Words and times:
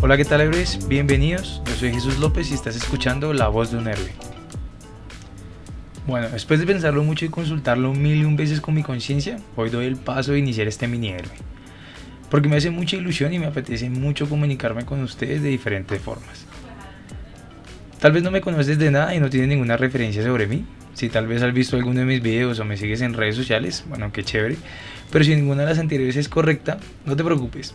Hola, 0.00 0.16
¿qué 0.16 0.24
tal, 0.24 0.40
héroes? 0.40 0.86
Bienvenidos. 0.86 1.62
Yo 1.66 1.74
soy 1.74 1.92
Jesús 1.92 2.18
López 2.18 2.52
y 2.52 2.54
estás 2.54 2.76
escuchando 2.76 3.32
La 3.32 3.48
Voz 3.48 3.72
de 3.72 3.78
un 3.78 3.88
Héroe. 3.88 4.12
Bueno, 6.06 6.28
después 6.28 6.60
de 6.60 6.66
pensarlo 6.66 7.02
mucho 7.02 7.24
y 7.24 7.28
consultarlo 7.28 7.92
mil 7.94 8.18
y 8.18 8.24
un 8.24 8.36
veces 8.36 8.60
con 8.60 8.74
mi 8.74 8.84
conciencia, 8.84 9.40
hoy 9.56 9.70
doy 9.70 9.86
el 9.86 9.96
paso 9.96 10.30
de 10.32 10.38
iniciar 10.38 10.68
este 10.68 10.86
mini 10.86 11.08
héroe. 11.08 11.34
Porque 12.30 12.48
me 12.48 12.56
hace 12.56 12.70
mucha 12.70 12.94
ilusión 12.94 13.32
y 13.32 13.40
me 13.40 13.46
apetece 13.46 13.90
mucho 13.90 14.28
comunicarme 14.28 14.84
con 14.84 15.02
ustedes 15.02 15.42
de 15.42 15.48
diferentes 15.48 16.00
formas. 16.00 16.46
Tal 18.00 18.12
vez 18.12 18.22
no 18.22 18.30
me 18.30 18.40
conoces 18.40 18.78
de 18.78 18.92
nada 18.92 19.12
y 19.14 19.18
no 19.18 19.28
tienes 19.28 19.48
ninguna 19.48 19.76
referencia 19.76 20.22
sobre 20.22 20.46
mí. 20.46 20.64
Si 20.94 21.08
tal 21.08 21.26
vez 21.26 21.42
has 21.42 21.52
visto 21.52 21.76
alguno 21.76 21.98
de 21.98 22.06
mis 22.06 22.22
videos 22.22 22.60
o 22.60 22.64
me 22.64 22.76
sigues 22.76 23.00
en 23.00 23.14
redes 23.14 23.34
sociales, 23.34 23.84
bueno, 23.88 24.12
qué 24.12 24.22
chévere. 24.22 24.56
Pero 25.10 25.24
si 25.24 25.34
ninguna 25.34 25.62
de 25.62 25.70
las 25.70 25.78
anteriores 25.80 26.16
es 26.16 26.28
correcta, 26.28 26.78
no 27.04 27.16
te 27.16 27.24
preocupes. 27.24 27.74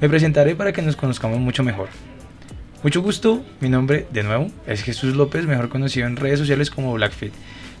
Me 0.00 0.08
presentaré 0.08 0.54
para 0.54 0.72
que 0.72 0.82
nos 0.82 0.94
conozcamos 0.94 1.40
mucho 1.40 1.64
mejor. 1.64 1.88
Mucho 2.84 3.02
gusto, 3.02 3.44
mi 3.60 3.68
nombre 3.68 4.06
de 4.12 4.22
nuevo 4.22 4.52
es 4.68 4.82
Jesús 4.84 5.16
López, 5.16 5.46
mejor 5.46 5.68
conocido 5.68 6.06
en 6.06 6.16
redes 6.16 6.38
sociales 6.38 6.70
como 6.70 6.92
Blackfit. 6.92 7.32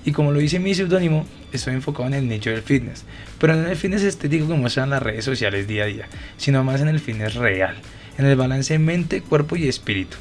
Y 0.04 0.10
como 0.10 0.32
lo 0.32 0.40
dice 0.40 0.58
mi 0.58 0.74
seudónimo, 0.74 1.24
estoy 1.52 1.74
enfocado 1.74 2.08
en 2.08 2.14
el 2.14 2.28
nicho 2.28 2.50
del 2.50 2.62
fitness, 2.62 3.04
pero 3.38 3.54
no 3.54 3.62
en 3.62 3.68
el 3.68 3.76
fitness 3.76 4.02
estético 4.02 4.48
que 4.48 4.54
muestran 4.54 4.90
las 4.90 5.02
redes 5.02 5.24
sociales 5.24 5.68
día 5.68 5.84
a 5.84 5.86
día, 5.86 6.08
sino 6.36 6.64
más 6.64 6.80
en 6.80 6.88
el 6.88 6.98
fitness 6.98 7.34
real, 7.34 7.76
en 8.18 8.26
el 8.26 8.36
balance 8.36 8.76
mente, 8.78 9.20
cuerpo 9.20 9.56
y 9.56 9.68
espíritu. 9.68 10.16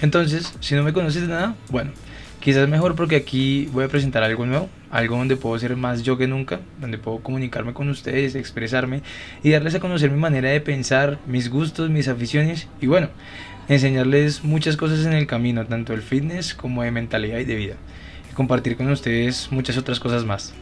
Entonces, 0.00 0.54
si 0.60 0.74
no 0.74 0.82
me 0.82 0.92
conoces 0.92 1.22
de 1.22 1.28
nada, 1.28 1.54
bueno, 1.70 1.92
Quizás 2.46 2.68
mejor 2.68 2.94
porque 2.94 3.16
aquí 3.16 3.68
voy 3.72 3.84
a 3.84 3.88
presentar 3.88 4.22
algo 4.22 4.46
nuevo, 4.46 4.68
algo 4.92 5.16
donde 5.16 5.36
puedo 5.36 5.58
ser 5.58 5.74
más 5.74 6.04
yo 6.04 6.16
que 6.16 6.28
nunca, 6.28 6.60
donde 6.80 6.96
puedo 6.96 7.18
comunicarme 7.18 7.72
con 7.72 7.88
ustedes, 7.88 8.36
expresarme 8.36 9.02
y 9.42 9.50
darles 9.50 9.74
a 9.74 9.80
conocer 9.80 10.12
mi 10.12 10.20
manera 10.20 10.50
de 10.50 10.60
pensar, 10.60 11.18
mis 11.26 11.50
gustos, 11.50 11.90
mis 11.90 12.06
aficiones 12.06 12.68
y 12.80 12.86
bueno, 12.86 13.08
enseñarles 13.66 14.44
muchas 14.44 14.76
cosas 14.76 15.04
en 15.06 15.12
el 15.12 15.26
camino, 15.26 15.66
tanto 15.66 15.92
del 15.92 16.02
fitness 16.02 16.54
como 16.54 16.84
de 16.84 16.92
mentalidad 16.92 17.40
y 17.40 17.44
de 17.44 17.56
vida. 17.56 17.74
Y 18.30 18.34
compartir 18.34 18.76
con 18.76 18.88
ustedes 18.92 19.50
muchas 19.50 19.76
otras 19.76 19.98
cosas 19.98 20.24
más. 20.24 20.54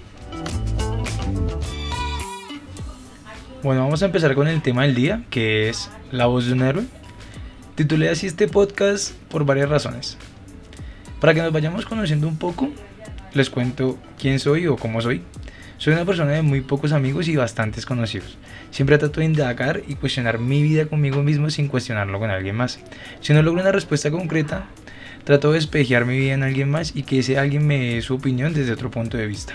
Bueno, 3.63 3.83
vamos 3.83 4.03
a 4.03 4.07
empezar 4.07 4.35
con 4.35 4.49
el 4.49 4.63
tema 4.63 4.85
del 4.85 4.95
día, 4.95 5.25
que 5.29 5.69
es 5.69 5.91
la 6.11 6.25
voz 6.25 6.47
de 6.47 6.55
un 6.55 6.63
héroe. 6.63 6.85
Titulé 7.75 8.09
así 8.09 8.29
este 8.29 8.47
podcast 8.47 9.15
por 9.31 9.45
varias 9.45 9.69
razones. 9.69 10.17
Para 11.21 11.35
que 11.35 11.43
nos 11.43 11.53
vayamos 11.53 11.85
conociendo 11.85 12.29
un 12.29 12.37
poco, 12.37 12.71
les 13.33 13.51
cuento 13.51 13.99
quién 14.17 14.39
soy 14.39 14.69
o 14.69 14.77
cómo 14.77 15.01
soy. 15.01 15.23
Soy 15.79 15.93
una 15.95 16.05
persona 16.05 16.31
de 16.31 16.43
muy 16.43 16.61
pocos 16.61 16.93
amigos 16.93 17.27
y 17.27 17.35
bastantes 17.35 17.85
conocidos. 17.85 18.39
Siempre 18.71 18.97
trato 18.99 19.19
de 19.19 19.27
indagar 19.27 19.83
y 19.89 19.97
cuestionar 19.97 20.39
mi 20.39 20.63
vida 20.63 20.87
conmigo 20.87 21.25
mismo 21.25 21.51
sin 21.51 21.67
cuestionarlo 21.67 22.21
con 22.21 22.31
alguien 22.31 22.55
más. 22.55 22.79
Si 23.21 23.33
no 23.33 23.43
logro 23.43 23.61
una 23.61 23.73
respuesta 23.73 24.09
concreta, 24.09 24.67
trato 25.25 25.51
de 25.51 25.59
espejear 25.59 26.05
mi 26.05 26.17
vida 26.17 26.35
en 26.35 26.45
alguien 26.45 26.71
más 26.71 26.95
y 26.95 27.03
que 27.03 27.19
ese 27.19 27.39
alguien 27.39 27.67
me 27.67 27.95
dé 27.95 28.03
su 28.03 28.15
opinión 28.15 28.55
desde 28.55 28.71
otro 28.71 28.89
punto 28.89 29.17
de 29.17 29.27
vista. 29.27 29.55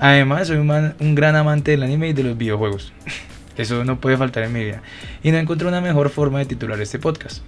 Además, 0.00 0.48
soy 0.48 0.58
un, 0.58 0.94
un 1.00 1.14
gran 1.14 1.34
amante 1.34 1.70
del 1.70 1.82
anime 1.82 2.10
y 2.10 2.12
de 2.12 2.24
los 2.24 2.36
videojuegos. 2.36 2.92
Eso 3.56 3.84
no 3.84 4.00
puede 4.00 4.16
faltar 4.16 4.42
en 4.44 4.52
mi 4.52 4.64
vida. 4.64 4.82
Y 5.22 5.30
no 5.30 5.38
encontré 5.38 5.68
una 5.68 5.80
mejor 5.80 6.10
forma 6.10 6.38
de 6.40 6.46
titular 6.46 6.80
este 6.80 6.98
podcast. 6.98 7.42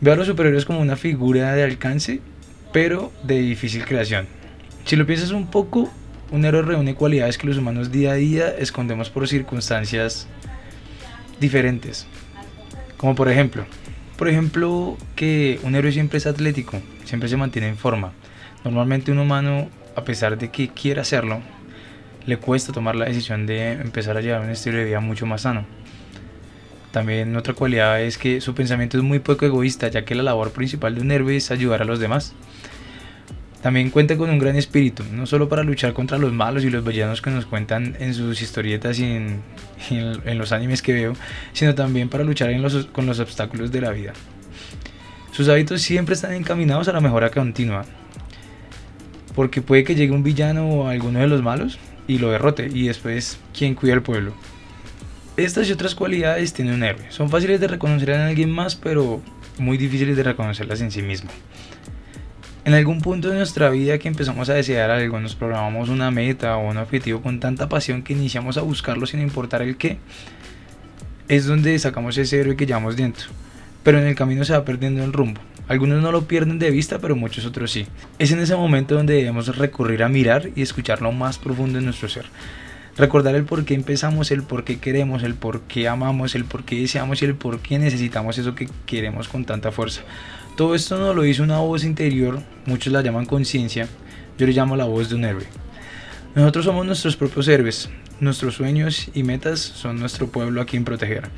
Veo 0.00 0.14
a 0.14 0.16
los 0.16 0.26
superhéroes 0.26 0.64
como 0.64 0.80
una 0.80 0.96
figura 0.96 1.54
de 1.54 1.62
alcance, 1.62 2.20
pero 2.72 3.12
de 3.22 3.40
difícil 3.40 3.84
creación. 3.84 4.26
Si 4.84 4.96
lo 4.96 5.06
piensas 5.06 5.30
un 5.30 5.46
poco, 5.46 5.90
un 6.30 6.44
héroe 6.44 6.62
reúne 6.62 6.94
cualidades 6.94 7.38
que 7.38 7.46
los 7.46 7.56
humanos 7.56 7.90
día 7.90 8.12
a 8.12 8.14
día 8.14 8.48
escondemos 8.58 9.08
por 9.08 9.26
circunstancias 9.28 10.26
diferentes. 11.40 12.06
Como 12.96 13.14
por 13.14 13.30
ejemplo, 13.30 13.64
por 14.18 14.28
ejemplo 14.28 14.96
que 15.16 15.58
un 15.62 15.74
héroe 15.74 15.92
siempre 15.92 16.18
es 16.18 16.26
atlético, 16.26 16.80
siempre 17.04 17.28
se 17.28 17.36
mantiene 17.36 17.68
en 17.68 17.76
forma. 17.76 18.12
Normalmente 18.64 19.12
un 19.12 19.18
humano, 19.18 19.68
a 19.96 20.04
pesar 20.04 20.38
de 20.38 20.50
que 20.50 20.68
quiera 20.68 21.02
hacerlo, 21.02 21.40
le 22.26 22.38
cuesta 22.38 22.72
tomar 22.72 22.96
la 22.96 23.06
decisión 23.06 23.46
de 23.46 23.72
empezar 23.72 24.16
a 24.16 24.20
llevar 24.20 24.42
un 24.42 24.50
estilo 24.50 24.78
de 24.78 24.84
vida 24.84 25.00
mucho 25.00 25.26
más 25.26 25.42
sano. 25.42 25.64
También 26.90 27.34
otra 27.36 27.54
cualidad 27.54 28.00
es 28.00 28.18
que 28.18 28.40
su 28.40 28.54
pensamiento 28.54 28.96
es 28.96 29.02
muy 29.02 29.18
poco 29.18 29.44
egoísta, 29.44 29.88
ya 29.88 30.04
que 30.04 30.14
la 30.14 30.22
labor 30.22 30.52
principal 30.52 30.94
de 30.94 31.00
un 31.00 31.10
héroe 31.10 31.36
es 31.36 31.50
ayudar 31.50 31.82
a 31.82 31.84
los 31.84 31.98
demás. 31.98 32.34
También 33.62 33.90
cuenta 33.90 34.16
con 34.16 34.30
un 34.30 34.38
gran 34.38 34.56
espíritu, 34.56 35.02
no 35.10 35.26
solo 35.26 35.48
para 35.48 35.62
luchar 35.62 35.92
contra 35.92 36.18
los 36.18 36.32
malos 36.32 36.64
y 36.64 36.70
los 36.70 36.84
villanos 36.84 37.22
que 37.22 37.30
nos 37.30 37.46
cuentan 37.46 37.96
en 37.98 38.14
sus 38.14 38.40
historietas 38.42 38.98
y 38.98 39.04
en, 39.04 39.42
los 40.38 40.52
animes 40.52 40.82
que 40.82 40.92
veo, 40.92 41.14
sino 41.52 41.74
también 41.74 42.08
para 42.08 42.24
luchar 42.24 42.54
con 42.92 43.06
los 43.06 43.20
obstáculos 43.20 43.72
de 43.72 43.80
la 43.80 43.90
vida. 43.90 44.12
Sus 45.32 45.48
hábitos 45.48 45.82
siempre 45.82 46.14
están 46.14 46.32
encaminados 46.34 46.86
a 46.86 46.92
la 46.92 47.00
mejora 47.00 47.30
continua, 47.30 47.84
porque 49.34 49.62
puede 49.62 49.82
que 49.82 49.96
llegue 49.96 50.12
un 50.12 50.22
villano 50.22 50.68
o 50.68 50.88
alguno 50.88 51.18
de 51.18 51.26
los 51.26 51.42
malos 51.42 51.78
y 52.06 52.18
lo 52.18 52.30
derrote, 52.30 52.68
y 52.72 52.86
después, 52.86 53.38
¿quién 53.56 53.74
cuida 53.74 53.94
al 53.94 54.02
pueblo? 54.02 54.34
Estas 55.36 55.68
y 55.68 55.72
otras 55.72 55.94
cualidades 55.94 56.52
tiene 56.52 56.74
un 56.74 56.82
héroe. 56.82 57.06
Son 57.10 57.28
fáciles 57.28 57.60
de 57.60 57.68
reconocer 57.68 58.10
en 58.10 58.20
alguien 58.20 58.50
más, 58.50 58.76
pero 58.76 59.20
muy 59.58 59.76
difíciles 59.76 60.16
de 60.16 60.22
reconocerlas 60.22 60.80
en 60.80 60.90
sí 60.90 61.02
mismo. 61.02 61.30
En 62.64 62.72
algún 62.72 63.02
punto 63.02 63.28
de 63.28 63.36
nuestra 63.36 63.68
vida 63.68 63.98
que 63.98 64.08
empezamos 64.08 64.48
a 64.48 64.54
desear 64.54 64.90
algo, 64.90 65.20
nos 65.20 65.34
programamos 65.34 65.90
una 65.90 66.10
meta 66.10 66.56
o 66.56 66.70
un 66.70 66.78
objetivo 66.78 67.20
con 67.20 67.38
tanta 67.38 67.68
pasión 67.68 68.02
que 68.02 68.14
iniciamos 68.14 68.56
a 68.56 68.62
buscarlo 68.62 69.06
sin 69.06 69.20
importar 69.20 69.60
el 69.60 69.76
qué, 69.76 69.98
es 71.28 71.46
donde 71.46 71.78
sacamos 71.78 72.16
ese 72.16 72.40
héroe 72.40 72.56
que 72.56 72.64
llevamos 72.64 72.96
dentro. 72.96 73.26
Pero 73.84 73.98
en 73.98 74.06
el 74.06 74.16
camino 74.16 74.44
se 74.44 74.54
va 74.54 74.64
perdiendo 74.64 75.04
el 75.04 75.12
rumbo. 75.12 75.40
Algunos 75.68 76.02
no 76.02 76.10
lo 76.10 76.26
pierden 76.26 76.58
de 76.58 76.70
vista, 76.70 76.98
pero 76.98 77.14
muchos 77.14 77.46
otros 77.46 77.70
sí. 77.70 77.86
Es 78.18 78.32
en 78.32 78.40
ese 78.40 78.56
momento 78.56 78.96
donde 78.96 79.14
debemos 79.14 79.56
recurrir 79.56 80.02
a 80.02 80.08
mirar 80.08 80.50
y 80.56 80.62
escuchar 80.62 81.00
lo 81.00 81.12
más 81.12 81.38
profundo 81.38 81.78
de 81.78 81.84
nuestro 81.84 82.08
ser. 82.08 82.26
Recordar 82.96 83.34
el 83.34 83.44
por 83.44 83.64
qué 83.64 83.74
empezamos, 83.74 84.30
el 84.30 84.42
por 84.42 84.64
qué 84.64 84.78
queremos, 84.78 85.22
el 85.22 85.34
por 85.34 85.62
qué 85.62 85.88
amamos, 85.88 86.34
el 86.34 86.44
por 86.44 86.64
qué 86.64 86.80
deseamos 86.80 87.22
y 87.22 87.24
el 87.24 87.34
por 87.34 87.60
qué 87.60 87.78
necesitamos 87.78 88.38
eso 88.38 88.54
que 88.54 88.68
queremos 88.86 89.28
con 89.28 89.44
tanta 89.44 89.72
fuerza. 89.72 90.02
Todo 90.56 90.74
esto 90.74 90.96
nos 90.98 91.16
lo 91.16 91.24
hizo 91.24 91.42
una 91.42 91.58
voz 91.58 91.82
interior, 91.82 92.40
muchos 92.66 92.92
la 92.92 93.02
llaman 93.02 93.26
conciencia, 93.26 93.88
yo 94.38 94.46
le 94.46 94.52
llamo 94.52 94.76
la 94.76 94.84
voz 94.84 95.08
de 95.08 95.16
un 95.16 95.24
héroe. 95.24 95.46
Nosotros 96.36 96.66
somos 96.66 96.86
nuestros 96.86 97.16
propios 97.16 97.48
héroes, 97.48 97.90
nuestros 98.20 98.54
sueños 98.54 99.08
y 99.14 99.24
metas 99.24 99.58
son 99.58 99.98
nuestro 99.98 100.28
pueblo 100.28 100.60
a 100.60 100.66
quien 100.66 100.84
proteger. 100.84 101.30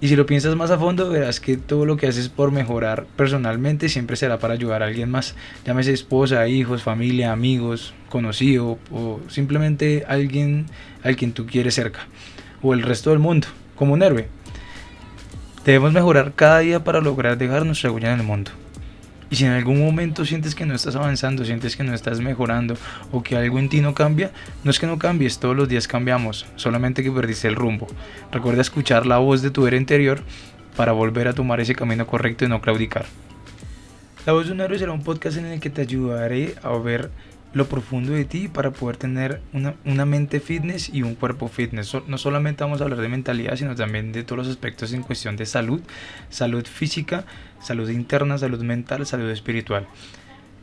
Y 0.00 0.08
si 0.08 0.16
lo 0.16 0.26
piensas 0.26 0.54
más 0.56 0.70
a 0.70 0.78
fondo, 0.78 1.08
verás 1.08 1.40
que 1.40 1.56
todo 1.56 1.86
lo 1.86 1.96
que 1.96 2.06
haces 2.06 2.28
por 2.28 2.50
mejorar 2.50 3.06
personalmente 3.16 3.88
siempre 3.88 4.16
será 4.16 4.38
para 4.38 4.54
ayudar 4.54 4.82
a 4.82 4.86
alguien 4.86 5.10
más. 5.10 5.34
Llámese 5.64 5.92
esposa, 5.92 6.46
hijos, 6.48 6.82
familia, 6.82 7.32
amigos, 7.32 7.94
conocido 8.10 8.78
o 8.90 9.20
simplemente 9.28 10.04
alguien 10.06 10.66
al 11.02 11.16
quien 11.16 11.32
tú 11.32 11.46
quieres 11.46 11.74
cerca. 11.74 12.06
O 12.62 12.74
el 12.74 12.82
resto 12.82 13.10
del 13.10 13.18
mundo, 13.18 13.48
como 13.76 13.94
un 13.94 14.02
héroe. 14.02 14.28
Debemos 15.64 15.92
mejorar 15.92 16.34
cada 16.34 16.58
día 16.58 16.84
para 16.84 17.00
lograr 17.00 17.38
dejar 17.38 17.64
nuestra 17.64 17.90
huella 17.90 18.12
en 18.12 18.20
el 18.20 18.26
mundo. 18.26 18.50
Y 19.34 19.36
si 19.36 19.46
en 19.46 19.50
algún 19.50 19.80
momento 19.80 20.24
sientes 20.24 20.54
que 20.54 20.64
no 20.64 20.76
estás 20.76 20.94
avanzando, 20.94 21.44
sientes 21.44 21.76
que 21.76 21.82
no 21.82 21.92
estás 21.92 22.20
mejorando 22.20 22.76
o 23.10 23.24
que 23.24 23.34
algo 23.34 23.58
en 23.58 23.68
ti 23.68 23.80
no 23.80 23.92
cambia, 23.92 24.30
no 24.62 24.70
es 24.70 24.78
que 24.78 24.86
no 24.86 24.96
cambies, 24.96 25.40
todos 25.40 25.56
los 25.56 25.68
días 25.68 25.88
cambiamos, 25.88 26.46
solamente 26.54 27.02
que 27.02 27.10
perdiste 27.10 27.48
el 27.48 27.56
rumbo. 27.56 27.88
Recuerda 28.30 28.60
escuchar 28.60 29.06
la 29.06 29.18
voz 29.18 29.42
de 29.42 29.50
tu 29.50 29.66
era 29.66 29.76
interior 29.76 30.22
para 30.76 30.92
volver 30.92 31.26
a 31.26 31.32
tomar 31.32 31.58
ese 31.58 31.74
camino 31.74 32.06
correcto 32.06 32.44
y 32.44 32.48
no 32.48 32.60
claudicar. 32.60 33.06
La 34.24 34.34
voz 34.34 34.46
de 34.46 34.52
un 34.52 34.60
héroe 34.60 34.78
será 34.78 34.92
un 34.92 35.02
podcast 35.02 35.36
en 35.36 35.46
el 35.46 35.58
que 35.58 35.68
te 35.68 35.80
ayudaré 35.80 36.54
a 36.62 36.70
ver 36.78 37.10
lo 37.54 37.66
profundo 37.68 38.12
de 38.12 38.24
ti 38.24 38.48
para 38.48 38.72
poder 38.72 38.96
tener 38.96 39.40
una, 39.52 39.74
una, 39.84 40.04
mente 40.04 40.40
fitness 40.40 40.90
y 40.92 41.02
un 41.02 41.14
cuerpo 41.14 41.48
fitness. 41.48 41.96
No 42.06 42.18
solamente 42.18 42.64
vamos 42.64 42.80
a 42.80 42.84
hablar 42.84 43.00
de 43.00 43.08
mentalidad, 43.08 43.56
sino 43.56 43.74
también 43.74 44.12
de 44.12 44.24
todos 44.24 44.38
los 44.38 44.48
aspectos 44.48 44.92
en 44.92 45.02
cuestión 45.02 45.36
de 45.36 45.46
salud, 45.46 45.80
salud 46.28 46.66
física, 46.66 47.24
salud 47.60 47.88
interna, 47.88 48.36
salud 48.38 48.62
mental, 48.62 49.06
salud 49.06 49.30
espiritual. 49.30 49.86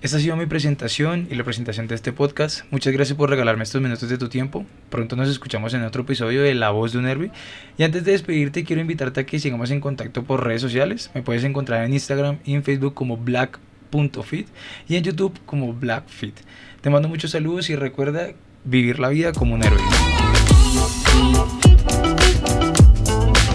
Esta 0.02 0.18
ha 0.18 0.20
sido 0.20 0.36
mi 0.36 0.48
presentación 0.48 1.28
y 1.30 1.36
la 1.36 1.44
presentación 1.44 1.86
de 1.88 1.94
este 1.94 2.12
podcast. 2.12 2.66
Muchas 2.72 2.92
gracias 2.92 3.16
por 3.16 3.30
regalarme 3.30 3.62
estos 3.62 3.82
minutos 3.82 4.10
de 4.10 4.18
tu 4.18 4.30
tiempo. 4.30 4.66
Pronto 4.90 5.16
nos 5.16 5.30
escuchamos 5.30 5.76
en 5.76 5.84
otro 5.84 6.02
episodio 6.02 6.42
de 6.42 6.56
La 6.56 6.72
Voz 6.72 6.92
de 6.92 6.98
un 6.98 7.06
Nervi. 7.06 7.30
Y 7.78 7.84
antes 7.84 8.04
de 8.04 8.14
despedirte, 8.14 8.64
quiero 8.64 8.82
invitarte 8.82 9.20
a 9.20 9.26
que 9.28 9.38
sigamos 9.38 9.70
en 9.70 9.80
contacto 9.80 10.24
por 10.24 10.44
redes 10.44 10.62
sociales. 10.62 11.12
Me 11.14 11.22
puedes 11.22 11.44
encontrar 11.44 11.86
en 11.86 11.94
Instagram 11.94 12.40
y 12.44 12.56
en 12.56 12.64
Facebook 12.64 12.96
como 12.96 13.16
black.fit 13.92 14.48
y 14.88 14.96
en 14.96 15.04
YouTube 15.04 15.40
como 15.46 15.74
blackfit. 15.74 16.40
Te 16.82 16.90
mando 16.90 17.08
muchos 17.08 17.32
saludos 17.32 17.70
y 17.70 17.76
recuerda 17.76 18.32
vivir 18.64 19.00
la 19.00 19.10
vida 19.10 19.34
como 19.34 19.56
un 19.56 19.64
héroe. 19.64 19.82